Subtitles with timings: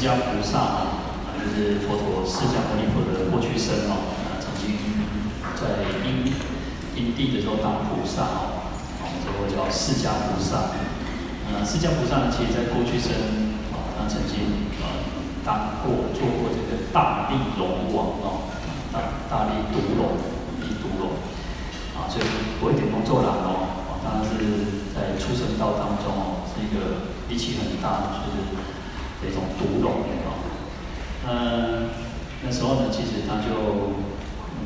[0.00, 0.80] 释迦菩萨啊，
[1.36, 4.80] 就是佛陀释迦牟尼佛的过去生哦，啊，曾经
[5.52, 6.24] 在因
[6.96, 8.64] 因地的时候当菩萨哦，
[8.96, 10.72] 我们这个叫释迦菩萨。
[11.52, 13.12] 呃，释迦菩萨呢，其实在过去生
[13.76, 15.04] 啊，他曾经呃
[15.44, 18.48] 当过做过这个大力龙王哦，
[18.88, 20.16] 大大力独龙，
[20.64, 21.12] 力独龙
[21.92, 22.24] 啊，所以
[22.56, 24.00] 不会点工作了哦。
[24.00, 24.32] 当然是
[24.96, 28.48] 在出生道当中哦，是一个力气很大，就是
[29.22, 30.30] 这种独龙哦。
[31.28, 31.88] 嗯，
[32.42, 34.00] 那时候呢，其实他就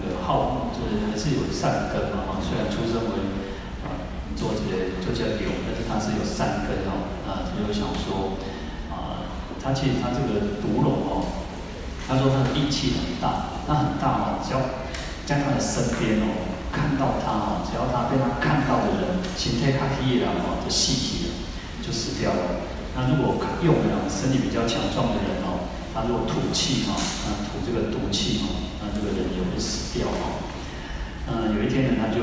[0.00, 2.30] 那个好，就是还是有善根嘛。
[2.30, 3.14] 哈虽然出生为
[3.82, 7.10] 啊做这个做这个龙，但是他是有善根哦。
[7.26, 8.38] 啊，他就想说
[8.90, 9.26] 啊，
[9.62, 11.26] 他其实他这个独龙哦，
[12.06, 14.60] 他说他的力气很大，那很大嘛，只要
[15.26, 16.54] 在他的身边哦。
[16.74, 21.32] 看到他哦，只要他被他看到的人，形态他黑了哦，就死去了，
[21.86, 22.66] 就死掉了。
[22.94, 26.94] 那如果用了身体比较强壮的人哦，他如果吐气哈，
[27.26, 30.38] 那吐这个毒气哦，那这个人也会死掉哦。
[31.26, 32.22] 嗯，有一天呢，他就，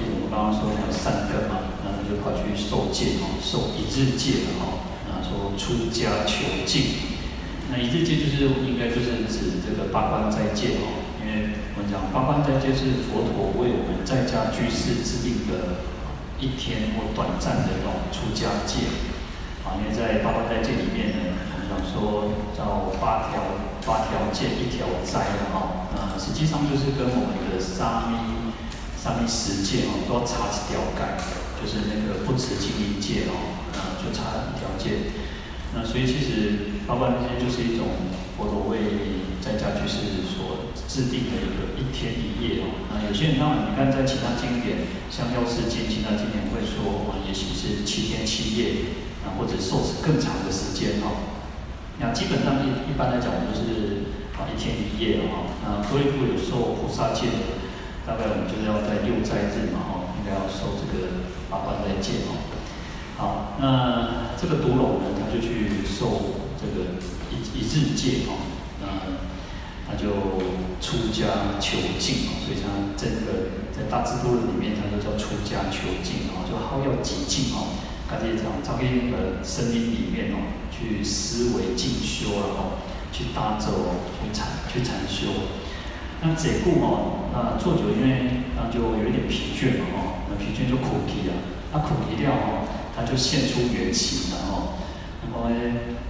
[0.00, 7.14] 比如我们刚刚说他有善根嘛，那他就跑去受戒哦，受一日戒了哦，那说出家求静。
[7.70, 11.04] 那一日戒就是应该就是指这个八关斋戒哦。
[11.20, 15.84] 因为我们讲八关斋戒是佛陀为我们在家居士制定的
[16.40, 18.88] 一天或短暂的那种出家戒
[19.76, 25.90] 因为在八关斋戒里面呢，我们讲说叫八条八条戒一条斋的哈。
[25.92, 28.52] 那实际上就是跟我们的沙弥
[28.96, 31.20] 沙弥十戒哦，都要差一条改，
[31.60, 35.12] 就是那个不持金银戒哦，啊，就差一条戒。
[35.74, 37.86] 那所以其实八关斋戒就是一种
[38.36, 48.92] 佛陀为在家居士所制定的一个一天一夜哦，那有些人当然你看在其他经典，像药师经，其他经典会说，也许是七天七夜，
[49.36, 51.36] 或者受持更长的时间哦。
[51.98, 55.52] 那基本上一一般来讲，我们就是啊一天一夜哦。
[55.66, 57.28] 那脱力部有受菩萨戒，
[58.06, 62.38] 大概我们就是要在六斋日嘛哦，应该要受这个八关斋戒哦。
[63.18, 68.40] 好，那这个独龙呢，他就去受这个一一日戒哦，
[68.80, 69.28] 那。
[69.88, 70.04] 他就
[70.84, 77.72] 出家求静哦，所以他这个在大智度论里面，他就叫出家求静哦，就好要寂静哦，
[78.08, 82.80] 他这种在这个森林里面哦，去思维进修然后
[83.12, 85.28] 去打坐去禅去禅修。
[86.22, 89.98] 那这故哦，那坐久因为那就有一点疲倦嘛哦，
[90.30, 91.34] 那疲倦就苦皮了，
[91.72, 94.80] 那苦皮掉哦，他就现出原形了哦，
[95.22, 95.56] 然后呢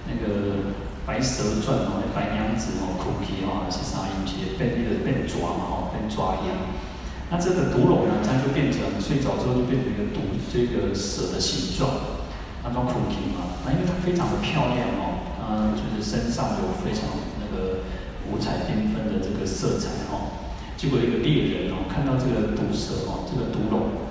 [0.06, 0.78] 那个。
[1.08, 4.58] 白蛇传哦，白娘子哦，苦皮哦，是啥意思？
[4.58, 6.52] 变那个变爪嘛哦，变爪一样。
[7.30, 11.90] 那这个独龙呢，它就变成睡着之后就变成一个独这个蛇的形状，
[12.64, 13.60] 那种苦皮嘛。
[13.66, 17.04] 那因为它非常的漂亮哦，啊，就是身上有非常
[17.40, 17.84] 那个
[18.32, 20.40] 五彩缤纷的这个色彩哦。
[20.76, 24.08] 结果一个猎人哦，看到这个毒蛇哦，这个毒龙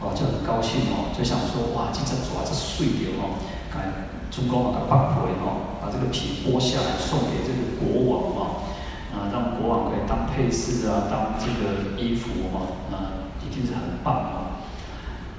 [0.00, 3.36] 哦，就很高兴哦，就想说哇，这只爪子碎掉哦，
[3.70, 4.06] 看。
[4.28, 8.45] 中国把它剥回哦，把这个皮剥下来送给这个国王哦，
[9.16, 14.60] 啊，让国王可以当配饰啊，当这个衣服哈，啊，一定是很棒啊。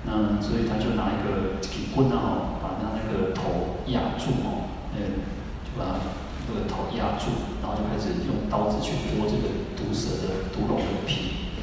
[0.04, 5.22] 那所以他就拿一个铁棍啊，把他那个头压住哦，嗯，
[5.64, 6.02] 就把
[6.48, 11.54] 那个头压住，然后就开始用刀子去剥这个毒蛇的毒龙的皮。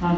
[0.00, 0.16] 那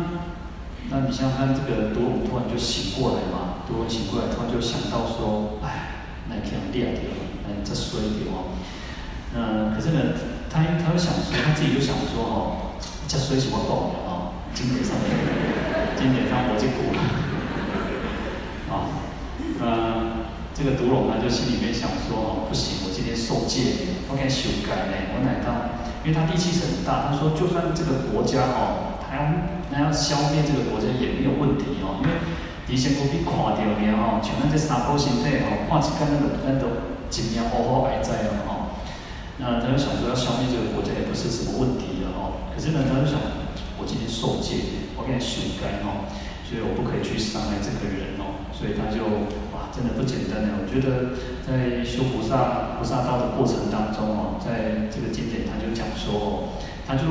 [0.91, 5.91] 那你像他这个毒龙突然就醒过来嘛，毒龙醒过来，突然就想到说，哎。
[6.27, 7.01] 那这样练的，
[7.47, 8.57] 嗯，这衰的哦。
[9.35, 10.17] 那，可是呢，
[10.55, 12.79] 他他又想说，他自己又想说哦，
[13.11, 14.39] 这衰什么动的哦？
[14.55, 15.11] 经典上面，
[15.99, 16.95] 经典上我就古
[18.71, 18.87] 啊，
[19.59, 25.75] 嗯，这个独龙呢，就心里面想说哦，不行，我今天受戒，我该修改呢，我乃到，
[26.07, 29.27] 因为他力气是很大，他说就算这个国家哦，他要
[29.75, 32.15] 他要消灭这个国家也没有问题哦，因为。
[32.67, 33.61] 以前我比看到的
[33.93, 36.81] 吼，像咱这三宝身体吼，看一看那个咱都
[37.13, 38.54] 一命呜呼哀哉了吼。
[39.39, 42.47] 那他就想说要消灭这个国家也不是什么问题的哦。
[42.55, 43.19] 可是呢，他就想，
[43.79, 46.07] 我今天受戒，我给他修改哦，
[46.47, 48.47] 所以我不可以去伤害这个人哦。
[48.55, 49.03] 所以他就
[49.51, 50.63] 哇，真的不简单呢。
[50.63, 56.55] 我觉得在修菩萨菩萨道的过程当中哦，在这个经典他就讲说，
[56.87, 57.03] 他就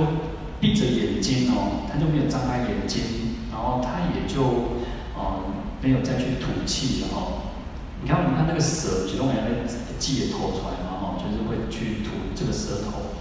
[0.60, 4.80] 闭着眼睛哦，他就没有张开眼睛，然后他也就
[5.20, 5.60] 嗯。
[5.84, 7.52] 没有再去吐气了哦。
[8.02, 9.68] 你看，我们看那个蛇，举动来那
[10.00, 10.80] 气也吐出来，
[11.24, 13.16] 就是会去吐这个舌头。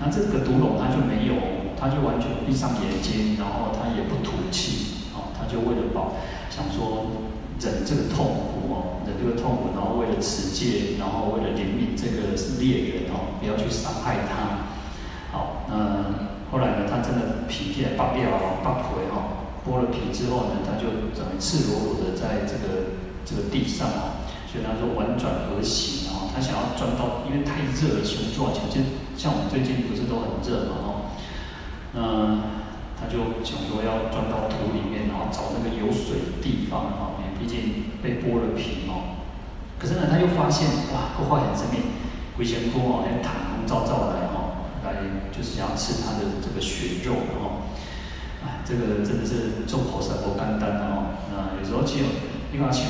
[0.00, 6.18] 那这个毒龙它就没有，它就完全闭上眼睛，然后它也不吐气，哦，它就为了保，
[6.50, 7.14] 想说
[7.60, 14.66] 忍这个痛苦哦，忍这个痛苦，然后为了持戒，然后为了怜悯这个猎人哦，不要去伤害他。
[15.30, 26.03] 好，那后来呢，他真的皮皮也剥掉了，剥皮哈，剥了皮之后呢，他就整个赤裸裸的在这个这个地上哦，所以他说婉转而行，
[26.34, 28.82] 他想要钻到，因为太热了，熊抓球，就
[29.16, 31.14] 像我们最近不是都很热嘛哦，
[31.94, 32.02] 那
[32.98, 39.22] 他就想说要钻到土里面，然后找那个有水的地方哦，因为毕竟被剥了皮哦。
[39.78, 41.94] 可是呢，他又发现哇，个坏很生命
[42.38, 44.98] 危险多哦，那坦空照照来哦，来
[45.30, 47.70] 就是想要吃他的这个血肉哦。
[48.42, 51.14] 哎，这个真的是做菩萨不简单哦。
[51.30, 52.06] 那有时候只有
[52.50, 52.84] 你看像，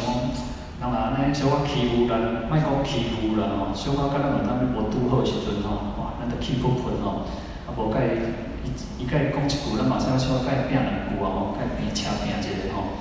[0.85, 7.25] 那么那小可欺负人，卖讲欺负人哦，小可跟他们他们无拄好时阵哦，哇，那个气不喷哦，
[7.65, 13.01] 啊无该一一该讲一句，那马上小可该拼两句啊吼，该拼车拼这个吼。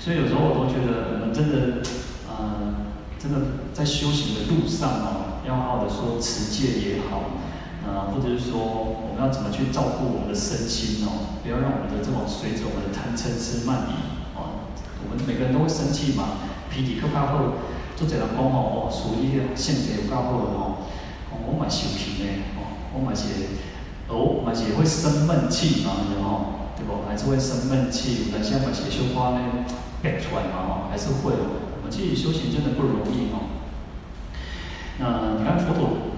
[0.00, 1.84] 所以有时候我都觉得我们真的，
[2.32, 2.88] 嗯。
[3.20, 3.36] 真的
[3.74, 7.36] 在修行的路上哦，要好好的说持戒也好，
[7.84, 14.64] 呃，或者是说我们要怎么去照顾我们的身心哦，不要让我们的这种随着我们的贪嗔痴慢疑哦，
[15.04, 17.36] 我们每个人都会生气嘛，脾气较好，
[17.96, 20.76] 做这人讲吼哦，属于性格较好哦，
[21.46, 23.26] 我蛮生气的哦，我蛮是，
[24.08, 29.66] 哦，蛮是会生闷气嘛，然后对不，还是会生闷气，但是把些修花呢
[30.00, 31.58] 变出来嘛，吼，还是会哦。
[31.90, 33.50] 其实修行真的不容易哦。
[34.98, 36.14] 那你看佛陀，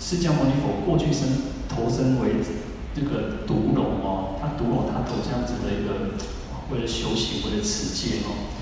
[0.00, 1.28] 释迦牟尼佛过去生
[1.68, 2.42] 投身为
[2.94, 6.18] 这个毒龙哦，他毒龙他投这样子的一个，
[6.72, 8.53] 为了修行，为了持戒哦。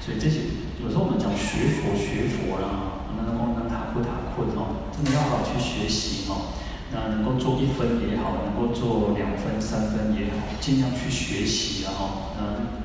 [0.00, 0.40] 所以这些
[0.82, 6.56] 有时候我们讲学佛学佛啦，那能够塔库塔困哦，真的要好好去学习哦。
[6.92, 12.80] 那能够做一分也好，能够做两分三分也好，尽量去学习然后嗯。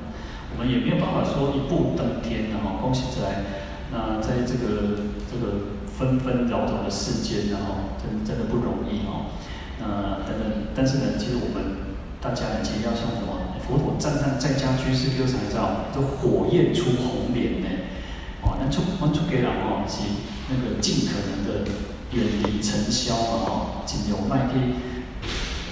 [0.58, 3.44] 我们也没有办法说一步登天的哈，恭喜在
[3.92, 9.36] 那在这个这个纷纷扰扰的世间，然后真真的不容易哦。
[9.78, 11.92] 那等等，但是呢，其实我们
[12.22, 13.45] 大家呢其实要像什么？
[13.68, 17.68] 佛陀赞叹在家居士六才照，这火焰出红莲呢。
[18.42, 20.02] 哦，那出我出给了哦，是
[20.48, 21.70] 那个尽可能的
[22.12, 24.74] 远离尘嚣嘛哈，尽量卖去，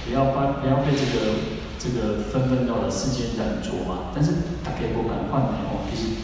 [0.06, 1.34] 不要把不要被这个。
[1.76, 4.30] 这个纷纷扰扰的世间染着嘛，但是
[4.64, 6.16] 大家不敢换的哦，其实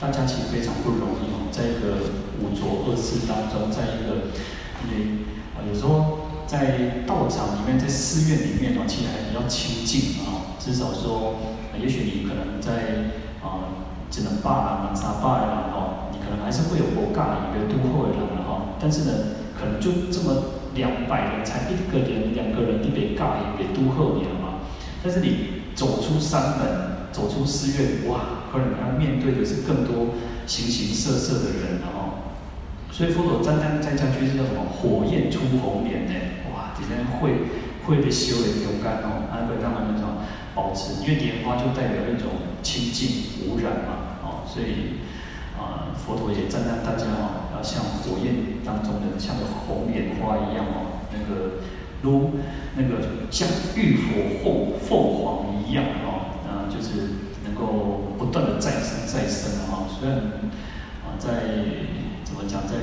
[0.00, 4.32] 大家其实非常不容易哦，在一个五浊恶世当中，在一个
[4.80, 5.20] 因为
[5.52, 11.34] 啊，有时候在道场里面，在寺院里面哦，其实还比较清净啊，至少说，
[11.76, 13.10] 也许你可能在
[13.42, 19.12] 啊，只能霸啦，能杀霸啦哦，你可能还是会有过尬，一个都会的哈，但是呢，
[19.58, 24.62] 可能就这么两百人，才一个人、两个人一边尬，一边都会的嘛。
[25.02, 30.14] 但是你走出山门，走出寺院，哇，可能要面对的是更多
[30.46, 32.38] 形形色色的人，然后，
[32.92, 34.62] 所以佛陀赞叹在家居士叫什么？
[34.78, 36.14] 火焰出红莲呢？
[36.54, 37.50] 哇，底下会
[37.84, 40.21] 会被修的勇敢哦，还会让他们说
[40.54, 42.30] 保持，因为莲花就代表一种
[42.62, 45.00] 清净无染嘛，哦，所以
[45.58, 51.62] 啊、佛陀也赞叹大家哦，要像火焰当中的像个红莲花一样哦，那个。
[52.02, 52.32] 如
[52.74, 53.46] 那个像
[53.76, 59.86] 浴火凤凤凰一样哦，啊，就是能够不断的再生再生啊。
[59.86, 60.18] 虽然
[61.06, 61.30] 啊，在
[62.24, 62.74] 怎么讲，在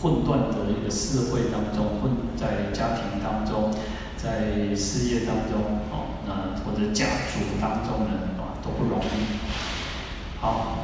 [0.00, 3.70] 混乱的一个社会当中，混在家庭当中，
[4.16, 5.60] 在事业当中
[5.92, 9.40] 哦，那或者家族当中呢，啊，都不容易。
[10.40, 10.78] 好，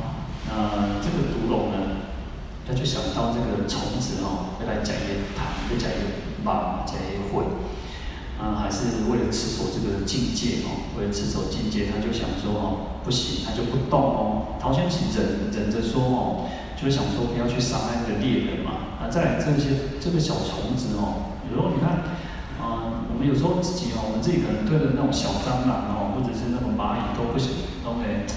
[0.49, 2.07] 那这个毒龙呢，
[2.67, 6.09] 他就想到这个虫子哦，要来讲一个糖，要讲一个
[6.43, 7.45] 马，讲一个混。
[8.41, 14.57] 啊，还是为了持守这个境界哦，为了持守境界，他就想说哦，不行，他就不动哦。
[14.59, 18.97] 陶先生忍忍着说哦，就是想说不要去伤害那个猎人嘛。
[18.97, 22.01] 啊，再来这些这个小虫子哦，有时候你看，
[22.61, 28.29] 啊、我们有时候自己哦，我们自己可能对着那种小蟑螂哦，或者是那种蚂蚁都不行，都没，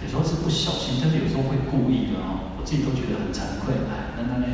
[0.00, 2.54] 有时候是不小心，但是有时候会故意的哦。
[2.56, 4.46] 我自己都觉得很惭愧，哎，那那那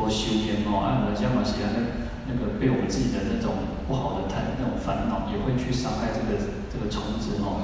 [0.00, 2.08] 我修炼哦，按我这样嘛写那。
[2.28, 3.54] 那个被我们自己的那种
[3.86, 7.62] 不好的贪那种烦恼，也会去伤害这个这个虫子哦。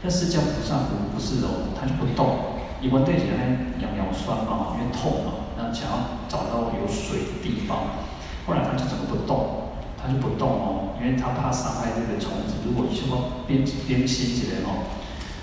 [0.00, 2.54] 但释迦菩萨不不是哦，它就不动。
[2.80, 8.06] 一般对起来痒痒酸嘛，因为痛嘛，那想要找到有水的地方。
[8.46, 9.63] 后来它就怎么不动？
[10.04, 12.60] 他就不动哦，因为他怕伤害这个虫子。
[12.60, 14.84] 如果一说边边吸起来哦，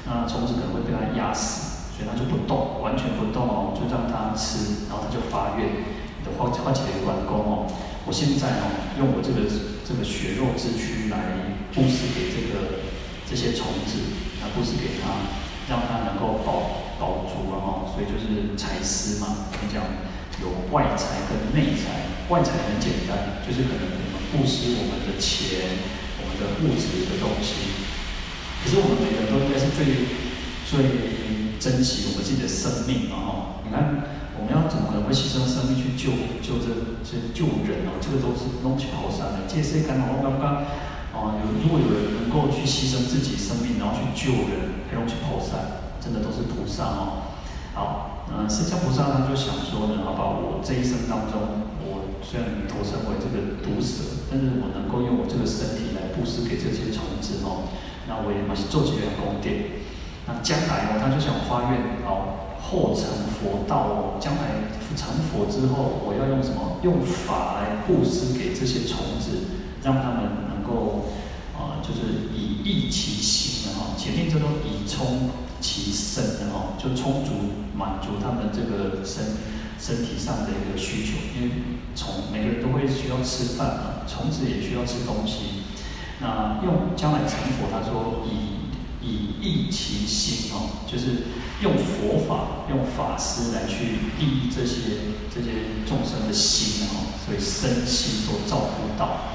[0.05, 5.81] 那虫子可能会被他压死，所以他就不动，完全不动哦，就让它吃，然后他就发愿，
[6.21, 7.65] 的化化解为完工哦。
[8.05, 8.69] 我现在哦，
[9.01, 9.49] 用我这个
[9.81, 12.85] 这个血肉之躯来布施给这个
[13.25, 13.97] 这些虫子，
[14.45, 15.25] 来布施给他，
[15.65, 17.89] 让他能够保保足了哈。
[17.89, 19.81] 所以就是财施嘛，你讲
[20.37, 22.20] 有外财跟内财。
[22.31, 25.83] 外财很简单，就是可能我们布施我们的钱、
[26.15, 27.83] 我们的物质的东西。
[28.63, 30.07] 可是我们每个人都应该是最
[30.63, 33.59] 最珍惜我们自己的生命嘛，哈！
[33.67, 34.07] 你看，
[34.39, 37.99] 我们要怎么可能会牺牲生命去救救这这救人哦？
[37.99, 39.43] 这个都是弄起跑山的。
[39.51, 40.63] 这些刚好刚刚
[41.11, 47.35] 哦，有如果有人能够去牺牲自己生命，然后去救人，还弄去跑山，真的都是菩萨哦。
[47.75, 51.70] 好，嗯，释迦菩萨他就想说呢，好吧，我这一生当中，
[52.23, 57.67] 虽然投生为这个毒蛇，但是我能够用我这个身体来布施给这些虫子哦。
[58.07, 59.49] 那我也嘛是做几个功德，
[60.27, 66.79] 那将来哦，他就想发愿哦，后成佛道哦，将来成佛之后，我要用什么？
[66.83, 71.13] 用法来布施给这些虫子，让他们能够
[71.53, 77.31] 啊、就是以益其心的哈，前面叫做以充其身的哈，就充足
[77.77, 79.23] 满足他们这个身
[79.81, 81.51] 身体上的一个需求，因为
[81.95, 85.63] 虫每个人都会需要吃饭啊，虫子也需要吃东西。
[86.19, 88.61] 那用将来成佛，他说以
[89.01, 91.33] 以益其心哦，就是
[91.63, 99.33] 用佛法、用法师来去利益这些这些众生的心哦，所以身心都照顾到。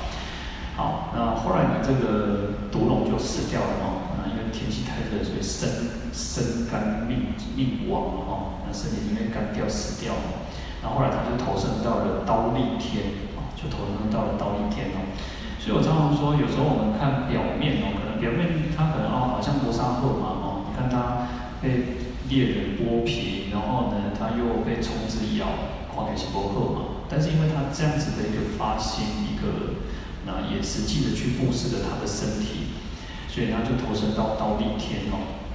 [0.77, 10.49] 好，那后来呢，这个毒龙就死掉了哦，那因为天气太热，所以身身肝命命亡哦，那身体里面干掉死掉了。
[10.81, 15.13] 然后后来他就投身到了刀利天哦，就投身到了刀利天哦。
[15.61, 21.29] 所以我常常说，有时候我们看表面哦，可能表面他可能哦，好像罗刹后嘛哦，你看他
[21.61, 25.47] 被猎人剥皮，然后呢，他又被虫子咬，
[25.93, 26.81] 看起来是不好嘛。
[27.09, 29.83] 但是因为他这样子的一个发心，一个
[30.25, 32.79] 那也实际的去布施了他的身体，
[33.27, 35.46] 所以他就投身到刀利天哦。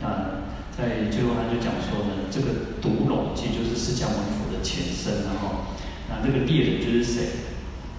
[0.00, 0.44] 那
[0.76, 5.74] 在最后他就讲说呢，这个毒龙其实就是释迦牟尼佛的前身然后，
[6.08, 7.28] 那这个猎人就是谁？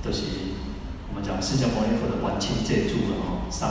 [0.03, 0.23] 都、就是。
[1.11, 3.67] 我们讲释迦牟尼佛的晚清这柱了哈，上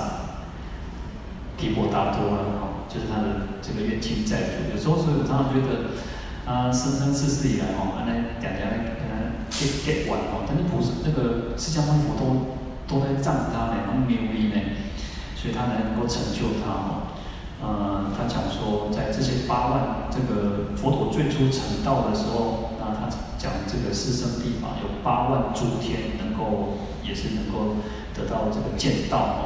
[1.57, 4.75] 提婆达多啊哈，就是他的这个冤亲债主。
[4.75, 5.95] 有时候，所以我常常觉得，
[6.45, 12.59] 他生生世世以来哦，安尼两家可能结结完哦，但是菩萨那个释迦牟尼佛都
[12.91, 14.59] 都在赞他呢，很牛逼呢，
[15.39, 16.98] 所以他才能够成就他哦。
[17.63, 26.79] 呃，他讲说，在这些八万这个佛陀最初成道的时候，那他讲这个四圣地法，有八万诸天能够。
[27.09, 27.77] 也是能够
[28.15, 29.43] 得到这个见到哦，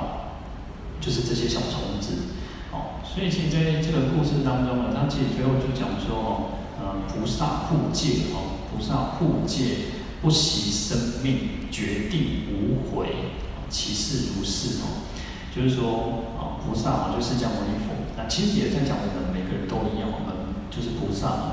[1.01, 2.35] 就是这些小虫子
[2.73, 13.31] 哦，所以其实在这个故事当中呢，他其实最后就讲说哦，呃，菩萨护戒哦，菩萨护戒不惜生命，决定无悔，
[13.71, 15.07] 其事如是哦，
[15.55, 21.45] 就是说啊，菩萨啊，就释迦牟尼佛，那其实也在讲我们每个人都一样，我们就是菩萨嘛，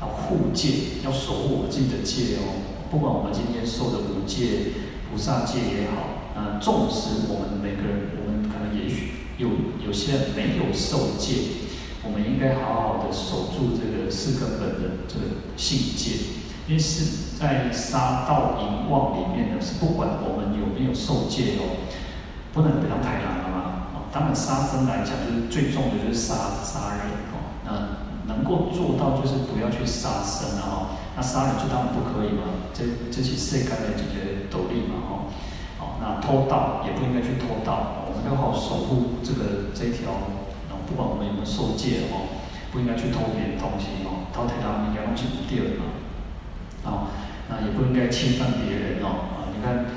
[0.00, 4.86] 要护戒，要守护我们自己的戒哦，不管我们今天受的五戒。
[5.10, 9.48] 菩萨戒也好，啊，纵使我们每个人，我们可能也许有
[9.86, 11.64] 有些人没有受戒，
[12.04, 21.88] 我们应该好好的守住这个四根本的这个信戒，因为是在杀盗淫妄里面呢，是不管我们有没有受戒哦，
[22.52, 23.67] 不能不要太难了嘛。
[24.12, 26.34] 当然杀生来讲，就是最重的就是杀
[26.64, 30.96] 杀人哦，那能够做到就是不要去杀生啊。
[31.16, 35.26] 那杀人就当然不可以嘛，这这些世间的这些斗笠嘛，吼，
[35.76, 40.14] 好，那偷盗也不应该去偷盗，我们要好守护这个这一条，
[40.86, 42.38] 不管我们有没有受戒哦，
[42.70, 45.82] 不应该去偷别人东西哦，偷别人东西应该去不掉嘛，
[46.86, 47.10] 啊，
[47.50, 49.90] 那也不应该侵犯别人哦，啊，你看，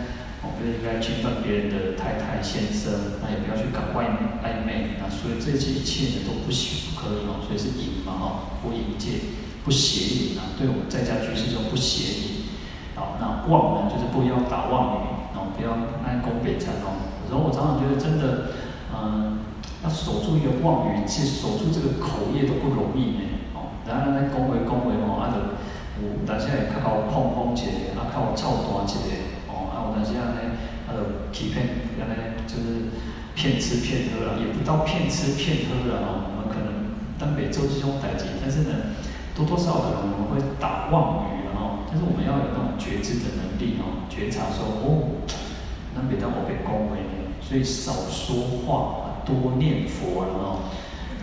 [0.62, 4.06] 不应该侵犯别人的太太先生，那也不要去搞外
[4.46, 8.24] 暧昧，那所以这些一切呢都不行不可以哦，所以是淫嘛，哈，
[8.62, 9.42] 不淫戒。
[9.64, 12.50] 不邪淫啊，对我们在家居士中不邪淫。
[12.96, 16.98] 好，那妄呢，就是不要打妄语，哦，不要爱攻北禅哦。
[17.22, 18.58] 有时候我常常觉得，真的，
[18.90, 19.38] 嗯，
[19.86, 23.38] 要守住一个妄语，其实守住这个口业都不容易呢。
[23.54, 25.38] 哦，然后呢，恭维恭维哦，啊，就
[26.02, 29.14] 有当时也较搞碰碰一个，啊，较操蛋一个，
[30.16, 30.42] 哦，啊，有当时啊呢，
[30.88, 32.92] 啊，就欺骗，原来就是
[33.36, 36.10] 骗吃骗喝了，也不到骗吃骗喝了哦。
[36.36, 38.98] 我们可能当北周这种代志，但是呢。
[39.34, 45.24] 多多少少可能我们会打妄语，然后，但是我们要有那种觉知的能力哦，觉察说哦，
[45.96, 47.00] 那别当我被恭维，
[47.40, 50.68] 所以少说话，多念佛，然后，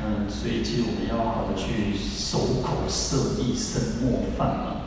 [0.03, 4.78] 嗯，所以其实我们要好好的去守口摄意，慎莫犯嘛。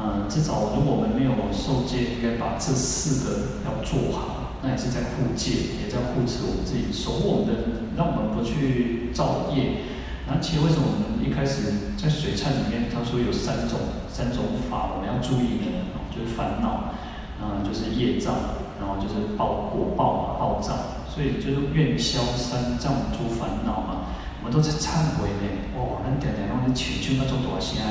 [0.00, 9.82] 嗯，至少如果我们没有受戒，应该把这四个要做好，那也是在护戒，也在护持我们自己，守护我们的，让我们不去造业。
[10.30, 15.66] 那其实为什么我们一开始在水忏里面，他说有三种三种法我们要注意的，
[16.14, 16.94] 就是烦恼，
[17.42, 24.14] 嗯，就是业障，然后就是报果报嘛，报障，所以就是愿消三障诸烦恼嘛。
[24.38, 27.82] 我们都在忏悔呢，哇，很点点，然后求求那种多心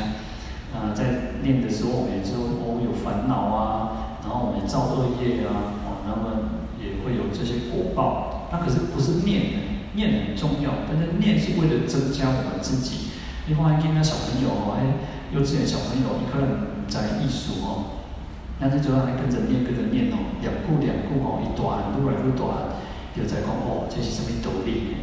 [0.80, 8.50] 啊，在念的时候，我们也说哦有烦恼啊，然后我们造恶业啊，哦，那么也会有这些果报。
[8.52, 9.58] 那可是不是念的。
[9.98, 13.10] 念很重要，但是念是为了增加我们自己。
[13.48, 14.94] 你看，今天小朋友哦，哎，
[15.34, 18.06] 幼稚园小朋友，你可能在艺术哦，
[18.60, 22.78] 那这就让他跟着念，跟着念哦，两步两步哦，一段愈来愈短，
[23.18, 25.02] 就在讲哦，这是什么道理？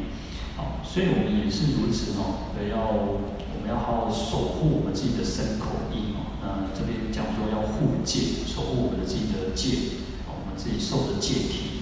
[0.54, 3.18] 好，所以我们也是如此哦，要
[3.64, 6.36] 们要好好守护我们自己的身口意哦。
[6.44, 11.80] 那这边讲说要护戒，守护我们的自己的戒，我们自己受的戒体。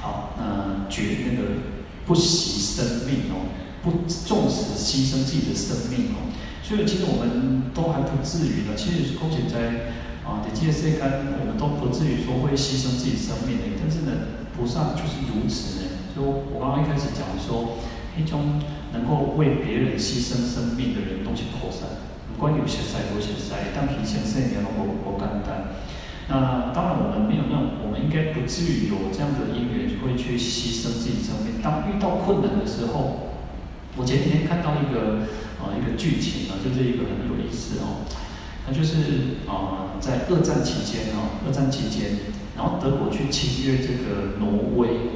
[0.00, 1.70] 好，那觉那个。
[2.04, 3.46] 不惜生命哦，
[3.80, 8.74] 不纵使牺牲自己的生命哦，所以其实我们都还不至于的。
[8.74, 9.94] 其实空姐在
[10.26, 10.98] 啊，在这个世间，
[11.38, 13.78] 我们都不至于说会牺牲自己生命的。
[13.78, 15.94] 但是呢，菩萨就是如此呢。
[16.10, 17.78] 就我刚刚一开始讲说，
[18.18, 18.58] 一种
[18.92, 21.86] 能够为别人牺牲生命的人，都是菩萨。
[22.32, 25.74] 不管有些善，有些善，但平行善良，我我简单。
[26.28, 31.60] 那当然，我们没有那，我们应该不至于有这样的因缘，会去牺牲自己生命。
[31.62, 33.36] 当遇到困难的时候，
[33.96, 35.28] 我前几天看到一个
[35.60, 38.06] 啊、一个剧情啊，就是一个很有意思哦。
[38.64, 42.18] 他就是啊、在二战期间啊，二战期间，
[42.56, 45.10] 然后德国去侵略这个挪威，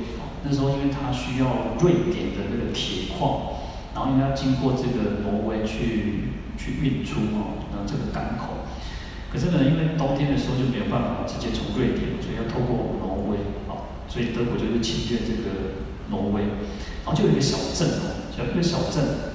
[0.45, 3.66] 那时候因为他需要瑞典的那个铁矿，
[3.97, 6.29] 然后因为要经过这个挪威去
[6.61, 8.69] 去运出哦，然后这个港口。
[9.33, 13.41] 可是呢，因为冬天的时候就没有办法直接从瑞典，所以要透过挪威
[13.73, 15.81] 啊，所以德国就是侵略这个
[16.13, 16.45] 挪威，
[17.05, 19.33] 然后就有一个小镇哦，小一个小镇，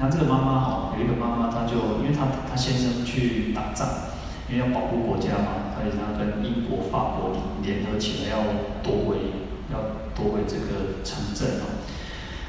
[0.00, 4.16] 那这个妈妈哈，有一个妈妈，她就因为她她先生去打仗，
[4.48, 8.40] 因为要保护国家嘛，她也想跟英国、法国联合起来要
[8.82, 11.81] 夺回，要夺回这个城镇哦。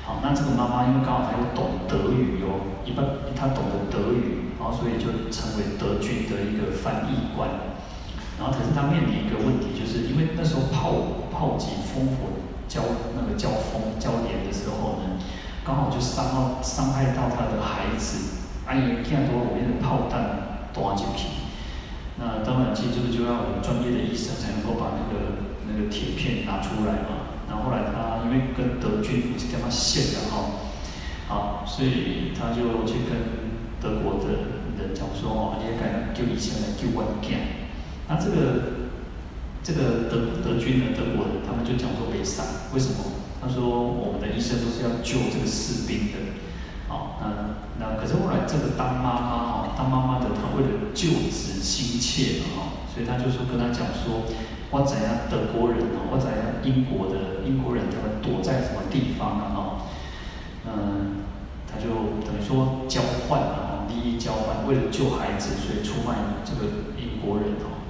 [0.05, 4.53] 好，那这个妈妈因为刚好她又懂德语哦，一般她懂得德语。
[4.63, 7.49] 然后，所以就成为德军的一个翻译官。
[8.39, 12.79] 然后，可是她面临一个问题，就是因为那时候炮炮击烽火交
[13.11, 15.19] 那个交锋交连的时候呢，
[15.65, 18.47] 刚好就伤到伤害到他的孩子。
[18.65, 21.43] 哎呀，听说里面的炮弹断进去。
[22.15, 27.22] 那当然，其实这个就要有专业的医生才能够把那个那个铁片拿出来嘛。
[27.53, 30.65] 然后来他因为跟德军就跟他线了哈，
[31.29, 33.43] 好，所以他就去跟。
[33.83, 34.47] 德国的
[34.79, 37.35] 人讲说哦，你也敢救医生来救我的囝。
[38.07, 38.87] 那这个
[39.61, 43.03] 这个德德军呢，德国人他们就讲说没啥，为什么？
[43.41, 46.39] 他说我们的医生都是要救这个士兵的。
[46.87, 54.23] 好，那那可是后来这个当妈妈哈，当妈妈的她为了救子心切嘛哈，所以他就说跟他讲说，
[54.73, 59.59] 我怎样德国人哦，我怎样英国的英国人他们躲在什么地方啊哦，
[60.65, 61.21] 嗯，
[61.69, 63.69] 他就等于说交换了。
[63.93, 67.85] 利益交换，为了救孩子，所以出卖这个英国人哦。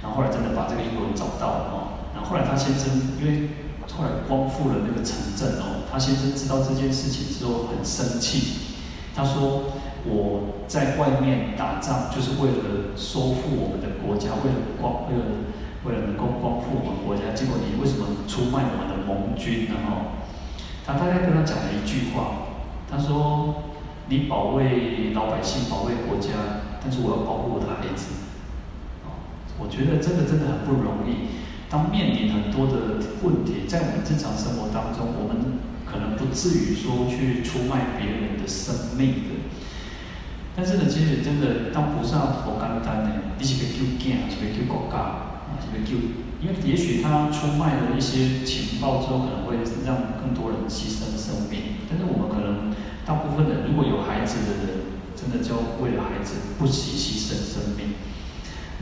[0.00, 1.76] 然后后来真的把这个英国人找到了哦。
[2.14, 3.48] 然后后来他先生，因为
[3.90, 8.76] 后来光复了那个城镇哦，他先生知道这件事情之后很生气。
[9.16, 9.72] 他说
[10.06, 15.24] ：“我在外面打仗，就是为了收复我们的国家，为了光，为了
[15.84, 17.34] 为了能够光复我们国家。
[17.34, 20.18] 结果你为什么出卖我们的盟军呢？”哦，
[20.86, 22.48] 他大概跟他讲了一句话，
[22.90, 23.64] 他说。
[24.10, 26.32] 你保卫老百姓，保卫国家，
[26.82, 28.24] 但是我要保护我的孩子。
[29.60, 31.28] 我觉得这个真的很不容易。
[31.68, 39.52] 当面临很多的问题，在我们日常生活当中，我们可能不至于说去出卖别人的生命的。
[40.56, 45.96] 但是呢，其实真的，当菩萨好简单呢，你是要救囝，是要救国家，是要救，
[46.42, 49.56] 因为也许他出卖了一些情报之后，可能会
[49.86, 51.86] 让更多人牺牲生命。
[51.88, 52.76] 但是我们可能。
[53.08, 57.96] 大部分的如果有孩子的人，真的就为了孩子不惜牺牲生命。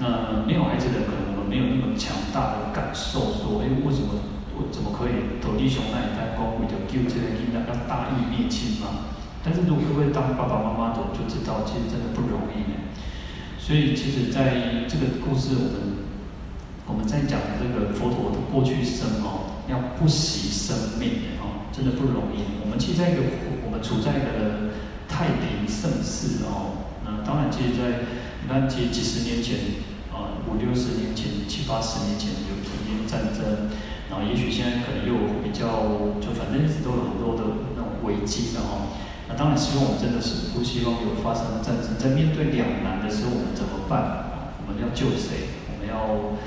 [0.03, 4.19] 那没有孩子的，可能我们没有那么强大的感受，说，哎，为什么
[4.59, 9.15] 我怎么可以投地熊那一代光为了救这个婴儿要大义灭亲嘛？
[9.47, 12.91] 但是如果会当爸爸妈妈的，就知道其实真的不容易呢。
[13.63, 16.03] 所以其实在这个故事，我们
[16.87, 22.63] 我们在讲这个佛陀的过去生哦，要不惜生命哦，真的不容易。
[22.63, 23.23] 我们其实在一个。
[23.67, 24.71] 我们处在一个
[25.09, 28.07] 太平盛世哦，那当然，其实在
[28.41, 29.83] 你看，其实几十年前，
[30.15, 33.69] 啊五六十年前、七八十年前有曾经战争，
[34.09, 38.95] 然后也许现在可能又比较，就反正一直都有很多的那种危机的哦。
[39.29, 44.55] 那当然希望我们真的是不希望有发生战争，在面对两难的时候，我们怎么办？
[44.63, 45.59] 我们要救谁？
[45.69, 46.39] 我们要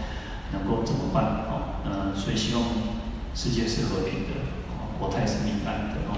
[0.51, 1.45] 能够怎么办？
[1.49, 2.63] 哦，嗯，所以希望
[3.35, 6.17] 世界是和平的，哦，国泰是民安的，哦，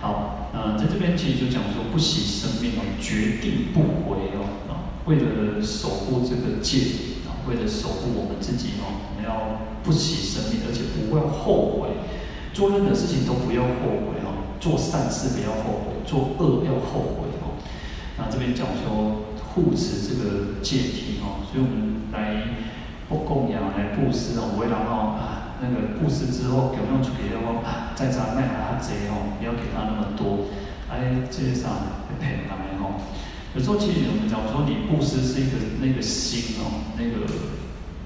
[0.00, 11.88] 好，嗯，在这边其实就讲说，不惜生命哦，决定不回哦，啊，为了守护这个戒，啊，为了守护我们自己哦，我们要不惜生命，而且不会后悔，
[12.52, 14.46] 做任何事情都不要后悔哦。
[14.60, 17.54] 做善事不要后悔，做恶要后悔哦。
[18.18, 19.22] 那这边讲说
[19.54, 22.42] 护持这个戒体哦，所以我们来
[23.08, 25.16] 不供养来布施哦，不会让哦
[25.60, 30.46] 那个布施之后有没有出去的话啊，再砸卖他贼哦，不要给他那么多，
[30.88, 31.72] 哎，这些上
[32.06, 33.00] 会骗他们哦。
[33.56, 37.26] 有时候其实我们讲说，你布施是一个那个心哦，那个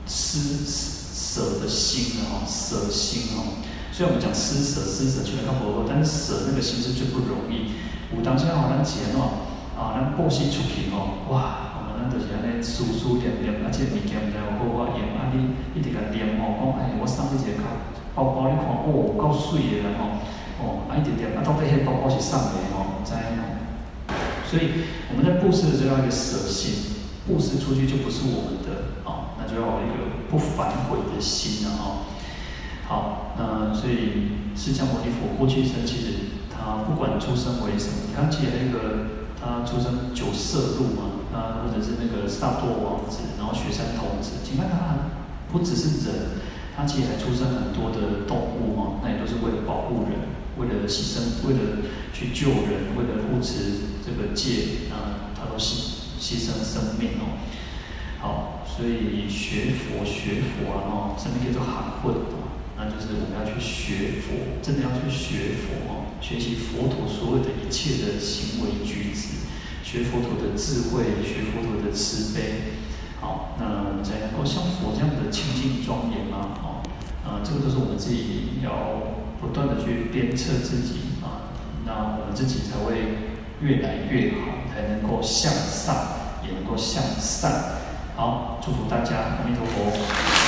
[0.07, 3.61] 施舍的心哦，舍心哦。
[3.93, 7.73] 虽然我们讲施舍，施舍虽然看不多，但是舍那个心是最不容易。
[8.17, 9.45] 有当下好难钱哦，
[9.77, 17.63] 啊，咱布施出去哦，哇，咱就是安尼舒舒念念，而且物件唔知有好我用，啊你一直甲念哦，讲哎，我送你一个
[18.15, 20.21] 包包，你看哦，够水的啦吼，
[20.61, 23.43] 哦，啊一直念，啊到底迄包包是送的哦，唔知哦。
[24.45, 32.05] 所以我们在布施的时候要一个舍心，布施出去就不是我们的哦，那就要有一个不反悔的心了哦。
[32.87, 36.07] 好，那所以释迦牟尼佛过去生其实
[36.53, 45.11] 他不管出生为什么，你看记得那个他出生九色鹿嘛，啊或者是那个萨多王子，然后雪山童子，你看他
[45.51, 46.39] 不只是人，
[46.77, 57.43] 他其实还出生很多的动物嘛，那也都是为了保护人，为了牺牲，为了去救人，为了护持这个界啊，他都牺牺牲生命哦。
[58.21, 62.15] 好，所以学佛学佛啊，哦，什么叫做含混？
[62.79, 69.43] 那就是我们要去学佛，真的要去学佛哦，学习佛陀所有的一切的行为举止，
[69.83, 72.79] 学佛陀的智慧，学佛陀的慈悲。
[73.21, 76.55] 好，那我们才能够像佛这样的清净庄严啊！
[76.63, 76.83] 哦，
[77.27, 78.71] 啊，这个都是我们自己要
[79.41, 81.51] 不断的去鞭策自己啊，
[81.85, 85.95] 那我们自己才会越来越好，才能够向上，
[86.47, 87.81] 也能够向善。
[88.15, 90.43] 好，祝福大家，阿弥陀佛。